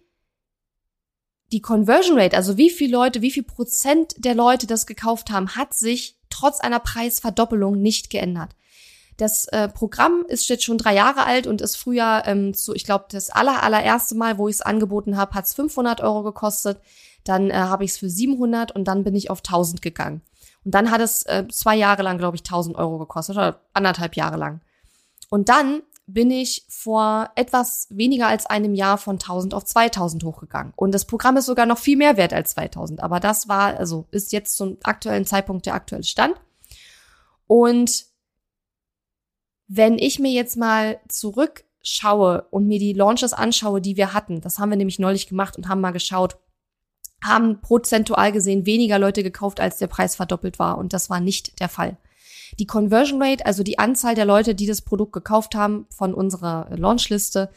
die 1.52 1.61
Conversion 1.61 2.19
Rate, 2.19 2.37
also 2.37 2.57
wie 2.57 2.69
viele 2.69 2.97
Leute, 2.97 3.23
wie 3.23 3.31
viel 3.31 3.45
Prozent 3.45 4.16
der 4.19 4.35
Leute 4.35 4.66
das 4.66 4.87
gekauft 4.87 5.31
haben, 5.31 5.54
hat 5.54 5.73
sich 5.73 6.19
trotz 6.31 6.59
einer 6.59 6.81
Preisverdoppelung 6.81 7.81
nicht 7.81 8.11
geändert. 8.11 8.57
Das 9.16 9.47
äh, 9.47 9.68
Programm 9.68 10.25
ist 10.26 10.49
jetzt 10.49 10.64
schon 10.64 10.78
drei 10.78 10.94
Jahre 10.94 11.25
alt 11.25 11.47
und 11.47 11.61
ist 11.61 11.76
früher 11.76 12.23
ähm, 12.26 12.52
zu, 12.54 12.75
ich 12.75 12.85
glaube, 12.85 13.06
das 13.11 13.30
aller, 13.30 13.62
allererste 13.62 14.16
Mal, 14.16 14.38
wo 14.38 14.49
ich 14.49 14.56
es 14.56 14.62
angeboten 14.62 15.16
habe, 15.16 15.35
hat 15.35 15.44
es 15.44 15.54
500 15.54 16.00
Euro 16.00 16.23
gekostet. 16.23 16.80
Dann 17.23 17.50
äh, 17.50 17.54
habe 17.54 17.85
ich 17.85 17.92
es 17.92 17.99
für 17.99 18.11
700 18.11 18.73
und 18.73 18.85
dann 18.85 19.04
bin 19.04 19.14
ich 19.14 19.30
auf 19.30 19.38
1000 19.38 19.83
gegangen. 19.83 20.21
Und 20.64 20.75
dann 20.75 20.90
hat 20.90 21.00
es 21.00 21.25
äh, 21.26 21.47
zwei 21.49 21.76
Jahre 21.76 22.02
lang, 22.02 22.18
glaube 22.18 22.37
ich, 22.37 22.42
1000 22.42 22.76
Euro 22.76 22.99
gekostet 22.99 23.37
oder 23.37 23.61
anderthalb 23.73 24.16
Jahre 24.16 24.37
lang. 24.37 24.61
Und 25.30 25.49
dann 25.49 25.83
bin 26.06 26.30
ich 26.30 26.66
vor 26.68 27.30
etwas 27.35 27.87
weniger 27.90 28.28
als 28.28 28.47
einem 28.47 28.75
Jahr 28.75 28.99
von 28.99 29.14
1000 29.14 29.54
auf 29.54 29.64
2000 29.64 30.25
hochgegangen. 30.25 30.73
Und 30.76 30.92
das 30.92 31.06
Programm 31.06 31.37
ist 31.37 31.47
sogar 31.47 31.66
noch 31.66 31.78
viel 31.78 31.97
mehr 31.97 32.16
wert 32.16 32.33
als 32.33 32.50
2000. 32.50 33.02
Aber 33.02 33.21
das 33.21 33.49
war, 33.49 33.78
also 33.78 34.06
ist 34.11 34.33
jetzt 34.33 34.56
zum 34.56 34.76
aktuellen 34.83 35.25
Zeitpunkt 35.25 35.66
der 35.66 35.75
aktuelle 35.75 36.04
Stand. 36.04 36.35
Und 37.47 38.06
wenn 39.66 39.99
ich 39.99 40.18
mir 40.18 40.33
jetzt 40.33 40.56
mal 40.56 41.00
zurückschaue 41.09 42.47
und 42.50 42.66
mir 42.66 42.78
die 42.78 42.92
Launches 42.92 43.33
anschaue, 43.33 43.80
die 43.80 43.97
wir 43.97 44.12
hatten, 44.12 44.40
das 44.40 44.59
haben 44.59 44.71
wir 44.71 44.76
nämlich 44.76 44.99
neulich 44.99 45.26
gemacht 45.26 45.56
und 45.56 45.68
haben 45.68 45.80
mal 45.80 45.92
geschaut, 45.92 46.37
haben 47.23 47.61
prozentual 47.61 48.33
gesehen 48.33 48.66
weniger 48.66 48.99
Leute 48.99 49.23
gekauft, 49.23 49.59
als 49.61 49.78
der 49.78 49.87
Preis 49.87 50.14
verdoppelt 50.14 50.59
war. 50.59 50.76
Und 50.76 50.92
das 50.92 51.09
war 51.09 51.21
nicht 51.21 51.59
der 51.61 51.71
Fall. 51.71 51.97
Die 52.59 52.66
Conversion 52.66 53.23
Rate, 53.23 53.47
also 53.47 53.62
die 53.62 53.78
Anzahl 53.78 54.14
der 54.14 54.26
Leute, 54.26 54.54
die 54.54 54.66
das 54.66 54.83
Produkt 54.83 55.12
gekauft 55.12 55.54
haben 55.54 55.87
von 55.90 56.12
unserer 56.12 56.68
Launchliste, 56.76 57.50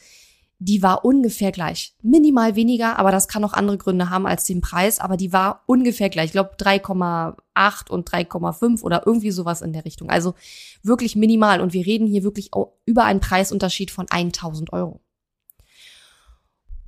die 0.59 0.81
war 0.81 1.05
ungefähr 1.05 1.51
gleich. 1.51 1.95
Minimal 2.01 2.55
weniger, 2.55 2.97
aber 2.97 3.11
das 3.11 3.27
kann 3.27 3.43
auch 3.43 3.53
andere 3.53 3.77
Gründe 3.77 4.09
haben 4.09 4.25
als 4.25 4.45
den 4.45 4.61
Preis, 4.61 4.99
aber 4.99 5.15
die 5.15 5.31
war 5.31 5.63
ungefähr 5.67 6.09
gleich. 6.09 6.27
Ich 6.27 6.31
glaube 6.31 6.55
3,8 6.57 7.89
und 7.89 8.09
3,5 8.09 8.81
oder 8.81 9.03
irgendwie 9.05 9.31
sowas 9.31 9.61
in 9.61 9.73
der 9.73 9.85
Richtung. 9.85 10.09
Also 10.09 10.33
wirklich 10.81 11.15
minimal 11.15 11.61
und 11.61 11.73
wir 11.73 11.85
reden 11.85 12.07
hier 12.07 12.23
wirklich 12.23 12.49
über 12.85 13.03
einen 13.03 13.19
Preisunterschied 13.19 13.91
von 13.91 14.07
1000 14.09 14.73
Euro. 14.73 14.99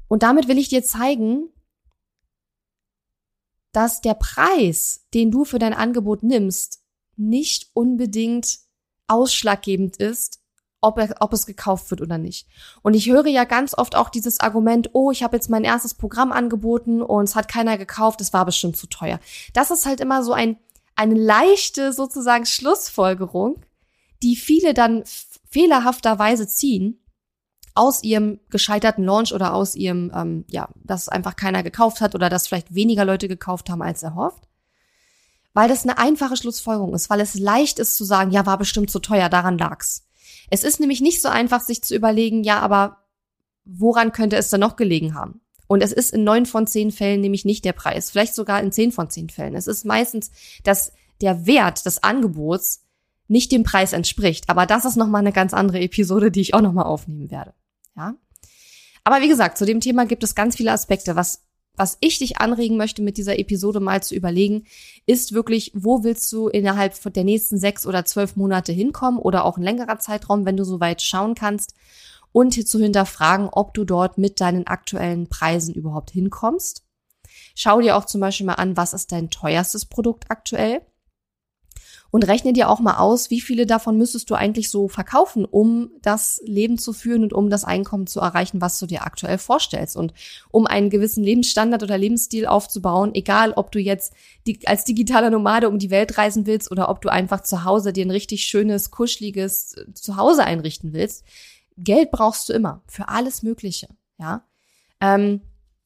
Und 0.08 0.24
damit 0.24 0.48
will 0.48 0.58
ich 0.58 0.70
dir 0.70 0.84
zeigen, 0.84 1.50
dass 3.72 4.02
der 4.02 4.16
Preis, 4.16 5.06
den 5.14 5.30
du 5.30 5.46
für 5.46 5.60
dein 5.60 5.76
Angebot 5.76 6.24
nimmst, 6.24 6.84
nicht 7.18 7.70
unbedingt 7.74 8.60
ausschlaggebend 9.08 9.98
ist, 9.98 10.39
ob, 10.82 10.98
er, 10.98 11.16
ob 11.20 11.34
es 11.34 11.46
gekauft 11.46 11.92
wird 11.92 12.02
oder 12.02 12.18
nicht. 12.18 12.48
Und 12.82 12.94
ich 12.94 13.10
höre 13.10 13.28
ja 13.28 13.44
ganz 13.44 13.78
oft 13.78 13.96
auch 13.96 14.10
dieses 14.10 14.40
Argument, 14.40 14.90
oh, 14.94 15.12
ich 15.12 15.24
habe 15.24 15.36
jetzt 15.36 15.50
mein 15.50 15.64
erstes 15.64 15.94
Programm 15.94 16.32
angeboten 16.32 17.02
und 17.02 17.26
es 17.26 17.36
hat 17.36 17.48
keiner 17.48 17.78
gekauft, 17.78 18.22
es 18.22 18.34
war 18.34 18.46
bestimmt 18.46 18.78
zu 18.78 18.88
teuer. 18.88 19.20
Das 19.54 19.72
ist 19.72 19.86
halt 19.86 20.00
immer 20.00 20.24
so 20.24 20.34
ein, 20.34 20.58
eine 20.96 21.16
leichte 21.16 21.94
sozusagen 21.94 22.46
Schlussfolgerung, 22.46 23.62
die 24.24 24.36
viele 24.36 24.74
dann 24.74 25.04
fehlerhafterweise 25.50 26.48
ziehen 26.48 27.04
aus 27.76 28.04
ihrem 28.04 28.40
gescheiterten 28.50 29.06
Launch 29.06 29.34
oder 29.34 29.54
aus 29.54 29.76
ihrem, 29.76 30.12
ähm, 30.14 30.46
ja, 30.50 30.70
dass 30.84 31.08
einfach 31.08 31.36
keiner 31.36 31.64
gekauft 31.64 32.02
hat 32.02 32.16
oder 32.16 32.30
dass 32.30 32.48
vielleicht 32.48 32.76
weniger 32.76 33.06
Leute 33.06 33.28
gekauft 33.28 33.70
haben 33.70 33.82
als 33.82 34.04
erhofft 34.04 34.50
weil 35.54 35.68
das 35.68 35.84
eine 35.84 35.98
einfache 35.98 36.38
Schlussfolgerung 36.38 36.94
ist, 36.94 37.10
weil 37.10 37.20
es 37.20 37.36
leicht 37.36 37.80
ist 37.80 37.98
zu 37.98 38.04
sagen, 38.06 38.32
ja, 38.32 38.46
war 38.46 38.58
bestimmt 38.58 38.90
zu 38.90 39.00
teuer, 39.00 39.30
daran 39.30 39.58
lag's. 39.58 40.06
Es 40.50 40.64
ist 40.64 40.80
nämlich 40.80 41.02
nicht 41.02 41.22
so 41.22 41.30
einfach, 41.30 41.62
sich 41.62 41.82
zu 41.82 41.96
überlegen, 41.96 42.44
ja, 42.44 42.60
aber 42.60 42.98
woran 43.66 44.12
könnte 44.12 44.36
es 44.36 44.50
denn 44.50 44.60
noch 44.60 44.76
gelegen 44.76 45.14
haben? 45.14 45.42
Und 45.68 45.84
es 45.84 45.92
ist 45.92 46.12
in 46.12 46.24
neun 46.24 46.46
von 46.46 46.66
zehn 46.66 46.92
Fällen 46.92 47.22
nämlich 47.22 47.46
nicht 47.46 47.64
der 47.64 47.74
Preis, 47.74 48.10
vielleicht 48.10 48.34
sogar 48.34 48.60
in 48.62 48.72
zehn 48.72 48.92
von 48.92 49.10
zehn 49.10 49.30
Fällen. 49.30 49.56
Es 49.56 49.68
ist 49.68 49.86
meistens, 49.86 50.32
dass 50.64 50.94
der 51.22 51.46
Wert 51.46 51.86
des 51.86 52.02
Angebots 52.04 52.84
nicht 53.28 53.52
dem 53.52 53.64
Preis 53.64 53.94
entspricht. 53.94 54.50
Aber 54.50 54.66
das 54.66 54.86
ist 54.86 54.96
nochmal 54.96 55.20
eine 55.20 55.32
ganz 55.32 55.54
andere 55.54 55.80
Episode, 55.80 56.32
die 56.32 56.42
ich 56.42 56.54
auch 56.54 56.62
nochmal 56.62 56.86
aufnehmen 56.86 57.30
werde. 57.32 57.54
Ja. 57.96 58.16
Aber 59.04 59.22
wie 59.22 59.30
gesagt, 59.30 59.58
zu 59.58 59.66
dem 59.66 59.80
Thema 59.80 60.06
gibt 60.06 60.24
es 60.24 60.36
ganz 60.36 60.56
viele 60.56 60.72
Aspekte, 60.72 61.16
was 61.16 61.44
was 61.80 61.98
ich 62.02 62.20
dich 62.20 62.40
anregen 62.40 62.76
möchte, 62.76 63.02
mit 63.02 63.18
dieser 63.18 63.40
Episode 63.40 63.80
mal 63.80 64.04
zu 64.04 64.14
überlegen, 64.14 64.66
ist 65.06 65.34
wirklich, 65.34 65.72
wo 65.74 66.04
willst 66.04 66.32
du 66.34 66.50
innerhalb 66.50 66.94
der 67.14 67.24
nächsten 67.24 67.58
sechs 67.58 67.88
oder 67.88 68.04
zwölf 68.04 68.36
Monate 68.36 68.74
hinkommen 68.74 69.18
oder 69.18 69.46
auch 69.46 69.58
ein 69.58 69.64
längerer 69.64 69.98
Zeitraum, 69.98 70.46
wenn 70.46 70.58
du 70.58 70.66
so 70.66 70.82
weit 70.82 71.02
schauen 71.02 71.36
kannst 71.36 71.74
und 72.34 72.68
zu 72.68 72.80
hinterfragen, 72.80 73.48
ob 73.50 73.74
du 73.74 73.86
dort 73.86 74.18
mit 74.18 74.42
deinen 74.42 74.68
aktuellen 74.68 75.30
Preisen 75.30 75.74
überhaupt 75.74 76.12
hinkommst. 76.12 76.84
Schau 77.56 77.80
dir 77.80 77.96
auch 77.96 78.06
zum 78.06 78.22
Beispiel 78.22 78.46
mal 78.46 78.56
an, 78.56 78.76
was 78.76 78.94
ist 78.94 79.14
dein 79.14 79.30
teuerstes 79.30 79.86
Produkt 79.86 80.26
aktuell? 80.30 80.82
Und 82.12 82.28
rechne 82.28 82.54
dir 82.54 82.70
auch 82.70 82.80
mal 82.80 82.98
aus, 82.98 83.30
wie 83.30 83.42
viele 83.42 83.66
davon 83.66 83.98
müsstest 83.98 84.30
du 84.30 84.36
eigentlich 84.36 84.70
so 84.70 84.88
verkaufen, 84.88 85.46
um 85.46 85.92
das 86.02 86.42
Leben 86.46 86.78
zu 86.78 86.94
führen 86.94 87.24
und 87.24 87.34
um 87.34 87.50
das 87.50 87.64
Einkommen 87.64 88.08
zu 88.08 88.20
erreichen, 88.20 88.62
was 88.62 88.80
du 88.80 88.88
dir 88.88 89.04
aktuell 89.04 89.38
vorstellst 89.38 89.96
und 89.96 90.14
um 90.50 90.66
einen 90.66 90.90
gewissen 90.90 91.24
Lebensstandard 91.24 91.84
oder 91.84 91.98
Lebensstil 91.98 92.48
aufzubauen, 92.48 93.12
egal 93.14 93.54
ob 93.54 93.72
du 93.72 93.80
jetzt 93.80 94.14
als 94.66 94.86
digitaler 94.86 95.30
Nomade 95.30 95.70
um 95.70 95.78
die 95.78 95.92
Welt 95.92 96.18
reisen 96.18 96.48
willst 96.48 96.72
oder 96.72 96.90
ob 96.90 97.02
du 97.02 97.10
einfach 97.10 97.42
zu 97.42 97.64
Hause 97.64 97.94
dir 97.94 98.06
ein 98.06 98.12
richtig 98.12 98.46
schönes, 98.46 98.90
kuscheliges 98.90 99.74
äh, 99.74 99.94
Zuhause 99.94 100.44
einrichten 100.44 100.94
willst. 100.94 101.24
Geld 101.78 102.12
brauchst 102.12 102.50
du 102.50 102.54
immer 102.54 102.82
für 102.88 103.08
alles 103.10 103.44
Mögliche, 103.44 103.88
ja. 104.18 104.44
Ähm, 105.02 105.42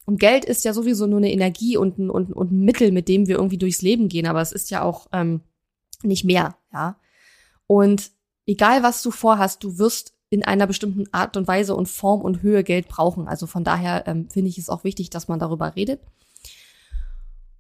und 0.06 0.20
Geld 0.20 0.44
ist 0.44 0.66
ja 0.66 0.74
sowieso 0.74 1.08
nur 1.08 1.20
eine 1.20 1.32
Energie 1.32 1.78
und 1.78 1.98
ein, 1.98 2.10
und, 2.10 2.34
und 2.34 2.52
ein 2.52 2.66
Mittel, 2.66 2.92
mit 2.92 3.08
dem 3.08 3.28
wir 3.28 3.36
irgendwie 3.36 3.58
durchs 3.58 3.82
Leben 3.82 4.10
gehen, 4.10 4.26
aber 4.26 4.42
es 4.42 4.52
ist 4.52 4.70
ja 4.70 4.82
auch 4.82 5.08
ähm, 5.14 5.42
nicht 6.04 6.24
mehr, 6.24 6.56
ja. 6.72 6.98
Und 7.68 8.12
egal 8.46 8.84
was 8.84 9.02
du 9.02 9.12
vorhast, 9.12 9.64
du 9.64 9.78
wirst 9.78 10.14
in 10.30 10.44
einer 10.44 10.68
bestimmten 10.68 11.06
Art 11.12 11.38
und 11.38 11.48
Weise 11.48 11.76
und 11.76 11.88
Form 11.88 12.22
und 12.22 12.42
Höhe 12.42 12.64
Geld 12.64 12.88
brauchen. 12.88 13.28
Also 13.28 13.46
von 13.46 13.64
daher 13.64 14.08
ähm, 14.08 14.30
finde 14.30 14.50
ich 14.50 14.58
es 14.58 14.70
auch 14.70 14.84
wichtig, 14.84 15.12
dass 15.12 15.28
man 15.28 15.40
darüber 15.40 15.76
redet. 15.76 16.02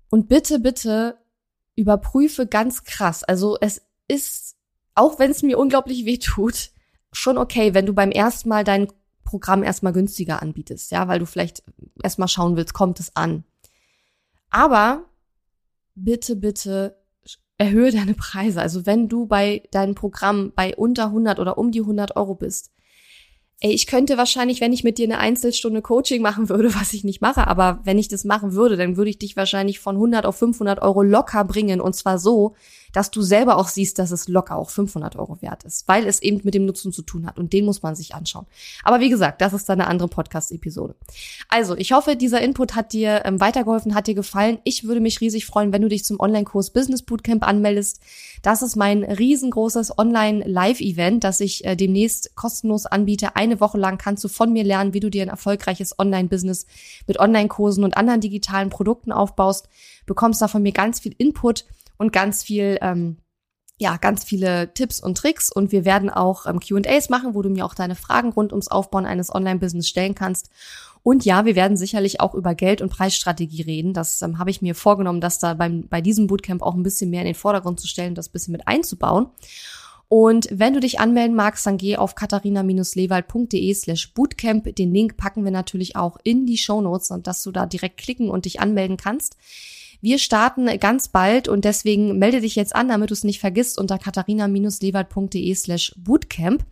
Und 0.09 0.27
bitte, 0.27 0.59
bitte 0.59 1.17
überprüfe 1.75 2.47
ganz 2.47 2.83
krass. 2.83 3.23
Also 3.23 3.57
es 3.62 3.83
ist, 4.07 4.55
auch 4.95 5.19
wenn 5.19 5.31
es 5.31 5.43
mir 5.43 5.57
unglaublich 5.59 6.05
weh 6.05 6.17
tut, 6.17 6.71
schon 7.12 7.38
okay, 7.38 7.73
wenn 7.73 7.85
du 7.85 7.93
beim 7.93 8.12
ersten 8.12 8.50
Mal 8.50 8.63
dein 8.63 8.88
Programm 9.23 9.63
erstmal 9.63 9.93
günstiger 9.93 10.41
anbietest, 10.41 10.91
ja, 10.91 11.07
weil 11.07 11.19
du 11.19 11.25
vielleicht 11.25 11.63
erstmal 12.01 12.27
schauen 12.27 12.55
willst, 12.55 12.73
kommt 12.73 13.00
es 13.00 13.15
an. 13.15 13.43
Aber 14.50 15.05
bitte, 15.95 16.35
bitte 16.35 17.02
erhöhe 17.57 17.91
deine 17.91 18.13
Preise. 18.13 18.62
Also 18.62 18.86
wenn 18.86 19.10
du 19.10 19.25
bei 19.25 19.63
deinem 19.72 19.95
Programm 19.95 20.51
bei 20.55 20.75
unter 20.75 21.05
100 21.05 21.39
oder 21.39 21.57
um 21.57 21.72
die 21.72 21.81
100 21.81 22.15
Euro 22.15 22.36
bist, 22.36 22.72
ey, 23.60 23.72
ich 23.72 23.88
könnte 23.88 24.17
wahrscheinlich, 24.17 24.60
wenn 24.60 24.74
ich 24.74 24.83
mit 24.83 24.98
dir 24.98 25.05
eine 25.05 25.19
Einzelstunde 25.19 25.81
Coaching 25.81 26.22
machen 26.22 26.50
würde, 26.50 26.75
was 26.79 26.93
ich 26.93 27.03
nicht 27.03 27.22
mache, 27.22 27.48
aber 27.48 27.79
wenn 27.83 27.98
ich 27.98 28.07
das 28.07 28.25
machen 28.25 28.53
würde, 28.53 28.77
dann 28.77 28.98
würde 28.98 29.10
ich 29.10 29.17
dich 29.17 29.36
wahrscheinlich 29.36 29.79
von 29.79 29.95
100 29.95 30.25
auf 30.25 30.36
500 30.38 30.81
Euro 30.81 31.01
locker 31.01 31.43
bringen 31.45 31.81
und 31.81 31.95
zwar 31.95 32.19
so, 32.19 32.55
dass 32.93 33.12
du 33.12 33.21
selber 33.21 33.57
auch 33.57 33.67
siehst, 33.67 34.00
dass 34.00 34.12
es 34.12 34.29
locker 34.29 34.55
auch 34.55 34.69
500 34.69 35.17
Euro 35.17 35.41
wert 35.41 35.63
ist, 35.63 35.88
weil 35.88 36.07
es 36.07 36.21
eben 36.21 36.39
mit 36.43 36.53
dem 36.53 36.65
Nutzen 36.65 36.93
zu 36.93 37.01
tun 37.01 37.25
hat 37.25 37.38
und 37.38 37.51
den 37.51 37.65
muss 37.65 37.81
man 37.81 37.95
sich 37.95 38.15
anschauen. 38.15 38.45
Aber 38.83 39.01
wie 39.01 39.09
gesagt, 39.09 39.41
das 39.41 39.51
ist 39.51 39.67
dann 39.67 39.81
eine 39.81 39.89
andere 39.89 40.07
Podcast-Episode. 40.07 40.95
Also, 41.50 41.75
ich 41.75 41.91
hoffe, 41.91 42.15
dieser 42.15 42.41
Input 42.41 42.75
hat 42.75 42.93
dir 42.93 43.23
ähm, 43.25 43.41
weitergeholfen, 43.41 43.95
hat 43.95 44.07
dir 44.07 44.15
gefallen. 44.15 44.59
Ich 44.63 44.85
würde 44.85 45.01
mich 45.01 45.19
riesig 45.19 45.45
freuen, 45.45 45.73
wenn 45.73 45.81
du 45.81 45.89
dich 45.89 46.05
zum 46.05 46.19
Online-Kurs 46.19 46.69
Business 46.69 47.01
Bootcamp 47.01 47.45
anmeldest. 47.45 48.00
Das 48.43 48.62
ist 48.62 48.75
mein 48.75 49.03
riesengroßes 49.03 49.97
Online-Live-Event, 49.97 51.23
das 51.23 51.39
ich 51.39 51.65
äh, 51.65 51.75
demnächst 51.75 52.35
kostenlos 52.35 52.85
anbiete. 52.85 53.35
Eine 53.35 53.59
Woche 53.59 53.77
lang 53.77 53.97
kannst 53.97 54.23
du 54.23 54.27
von 54.27 54.53
mir 54.53 54.63
lernen, 54.63 54.93
wie 54.93 55.00
du 55.00 55.09
dir 55.09 55.23
ein 55.23 55.29
erfolgreiches 55.29 55.97
Online-Business 55.97 56.65
mit 57.07 57.19
Online-Kursen 57.19 57.83
und 57.83 57.97
anderen 57.97 58.21
digitalen 58.21 58.69
Produkten 58.69 59.12
aufbaust. 59.12 59.69
Bekommst 60.05 60.41
da 60.41 60.48
von 60.48 60.62
mir 60.62 60.72
ganz 60.72 61.00
viel 61.00 61.15
Input 61.17 61.65
und 61.98 62.12
ganz 62.12 62.43
viel, 62.43 62.77
ähm, 62.81 63.17
ja, 63.77 63.98
ganz 63.98 64.24
viele 64.24 64.74
Tipps 64.74 65.00
und 65.00 65.17
Tricks. 65.17 65.51
Und 65.51 65.72
wir 65.72 65.86
werden 65.86 66.10
auch 66.10 66.45
ähm, 66.45 66.60
QAs 66.60 67.10
machen, 67.10 67.33
wo 67.33 67.41
du 67.41 67.50
mir 67.50 67.65
auch 67.65 67.75
deine 67.75 67.95
Fragen 67.95 68.31
rund 68.31 68.51
ums 68.51 68.67
Aufbauen 68.67 69.05
eines 69.05 69.33
Online-Business 69.33 69.88
stellen 69.88 70.15
kannst. 70.15 70.50
Und 71.03 71.25
ja, 71.25 71.45
wir 71.45 71.55
werden 71.55 71.75
sicherlich 71.75 72.22
auch 72.22 72.33
über 72.33 72.55
Geld- 72.55 72.81
und 72.81 72.89
Preisstrategie 72.89 73.62
reden. 73.62 73.93
Das 73.93 74.22
ähm, 74.22 74.39
habe 74.39 74.50
ich 74.50 74.62
mir 74.62 74.74
vorgenommen, 74.74 75.19
das 75.19 75.38
da 75.38 75.53
beim, 75.53 75.88
bei 75.89 76.00
diesem 76.00 76.27
Bootcamp 76.27 76.62
auch 76.62 76.75
ein 76.75 76.83
bisschen 76.83 77.10
mehr 77.10 77.22
in 77.22 77.27
den 77.27 77.36
Vordergrund 77.36 77.79
zu 77.79 77.88
stellen, 77.88 78.15
das 78.15 78.29
bisschen 78.29 78.53
mit 78.53 78.67
einzubauen. 78.67 79.27
Und 80.07 80.48
wenn 80.51 80.74
du 80.74 80.79
dich 80.79 81.00
anmelden 81.00 81.36
magst, 81.36 81.65
dann 81.65 81.77
geh 81.77 81.98
auf 81.98 82.15
katharina-lewald.de 82.15 83.74
slash 83.74 84.13
bootcamp. 84.13 84.75
Den 84.75 84.93
Link 84.93 85.17
packen 85.17 85.43
wir 85.43 85.51
natürlich 85.51 85.95
auch 85.95 86.17
in 86.24 86.45
die 86.45 86.57
Show 86.57 86.81
Notes 86.81 87.12
dass 87.24 87.43
du 87.43 87.51
da 87.51 87.65
direkt 87.65 87.98
klicken 87.98 88.29
und 88.29 88.45
dich 88.45 88.60
anmelden 88.60 88.95
kannst. 88.95 89.36
Wir 90.03 90.19
starten 90.19 90.65
ganz 90.79 91.07
bald 91.07 91.48
und 91.48 91.63
deswegen 91.63 92.19
melde 92.19 92.41
dich 92.41 92.57
jetzt 92.57 92.75
an, 92.75 92.89
damit 92.89 93.10
du 93.10 93.13
es 93.13 93.24
nicht 93.24 93.39
vergisst, 93.39 93.79
unter 93.79 93.98
katharina-lewald.de 93.98 95.55
slash 95.55 95.95
bootcamp. 95.95 96.65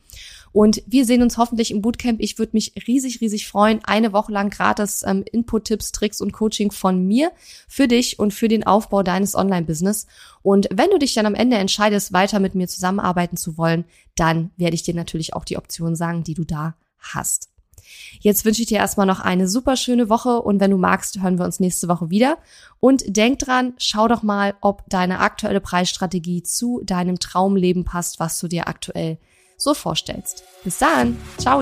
Und 0.51 0.83
wir 0.85 1.05
sehen 1.05 1.21
uns 1.21 1.37
hoffentlich 1.37 1.71
im 1.71 1.81
Bootcamp. 1.81 2.19
Ich 2.19 2.37
würde 2.37 2.51
mich 2.51 2.73
riesig, 2.87 3.21
riesig 3.21 3.47
freuen. 3.47 3.79
Eine 3.85 4.11
Woche 4.11 4.33
lang 4.33 4.49
gratis 4.49 5.03
ähm, 5.07 5.23
Input-Tipps, 5.31 5.93
Tricks 5.93 6.19
und 6.19 6.33
Coaching 6.33 6.71
von 6.71 7.07
mir 7.07 7.31
für 7.69 7.87
dich 7.87 8.19
und 8.19 8.33
für 8.33 8.49
den 8.49 8.67
Aufbau 8.67 9.01
deines 9.01 9.33
Online-Business. 9.33 10.07
Und 10.41 10.67
wenn 10.69 10.89
du 10.89 10.99
dich 10.99 11.13
dann 11.13 11.25
am 11.25 11.33
Ende 11.33 11.55
entscheidest, 11.55 12.11
weiter 12.11 12.41
mit 12.41 12.53
mir 12.53 12.67
zusammenarbeiten 12.67 13.37
zu 13.37 13.57
wollen, 13.57 13.85
dann 14.15 14.51
werde 14.57 14.75
ich 14.75 14.83
dir 14.83 14.93
natürlich 14.93 15.35
auch 15.35 15.45
die 15.45 15.55
Option 15.55 15.95
sagen, 15.95 16.25
die 16.25 16.33
du 16.33 16.43
da 16.43 16.75
hast. 16.99 17.50
Jetzt 18.19 18.45
wünsche 18.45 18.61
ich 18.61 18.67
dir 18.67 18.77
erstmal 18.77 19.07
noch 19.07 19.19
eine 19.19 19.47
super 19.47 19.75
schöne 19.75 20.09
Woche 20.09 20.41
und 20.41 20.59
wenn 20.59 20.71
du 20.71 20.77
magst, 20.77 21.21
hören 21.21 21.39
wir 21.39 21.45
uns 21.45 21.59
nächste 21.59 21.87
Woche 21.87 22.09
wieder. 22.09 22.37
Und 22.79 23.03
denk 23.07 23.39
dran, 23.39 23.73
schau 23.77 24.07
doch 24.07 24.23
mal, 24.23 24.53
ob 24.61 24.83
deine 24.89 25.19
aktuelle 25.19 25.61
Preisstrategie 25.61 26.43
zu 26.43 26.81
deinem 26.83 27.19
Traumleben 27.19 27.83
passt, 27.83 28.19
was 28.19 28.39
du 28.39 28.47
dir 28.47 28.67
aktuell 28.67 29.17
so 29.57 29.73
vorstellst. 29.73 30.43
Bis 30.63 30.77
dann. 30.77 31.17
Ciao. 31.37 31.61